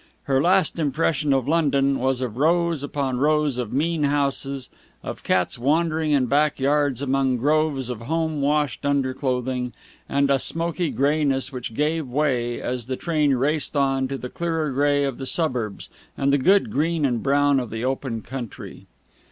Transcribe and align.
Her 0.23 0.41
last 0.41 0.79
impression 0.79 1.31
of 1.31 1.47
London 1.47 1.99
was 1.99 2.21
of 2.21 2.37
rows 2.37 2.81
upon 2.81 3.19
rows 3.19 3.59
of 3.59 3.71
mean 3.71 4.01
houses, 4.05 4.71
of 5.03 5.21
cats 5.21 5.59
wandering 5.59 6.09
in 6.11 6.25
back 6.25 6.59
yards 6.59 7.03
among 7.03 7.37
groves 7.37 7.87
of 7.87 8.01
home 8.01 8.41
washed 8.41 8.83
underclothing, 8.83 9.73
and 10.09 10.31
a 10.31 10.39
smoky 10.39 10.89
greyness 10.89 11.53
which 11.53 11.75
gave 11.75 12.07
way, 12.07 12.59
as 12.59 12.87
the 12.87 12.95
train 12.97 13.35
raced 13.35 13.77
on, 13.77 14.07
to 14.07 14.17
the 14.17 14.27
clearer 14.29 14.71
grey 14.71 15.03
of 15.03 15.19
the 15.19 15.27
suburbs 15.27 15.87
and 16.17 16.33
the 16.33 16.39
good 16.39 16.71
green 16.71 17.05
and 17.05 17.21
brown 17.21 17.59
of 17.59 17.69
the 17.69 17.85
open 17.85 18.23
country. 18.23 18.87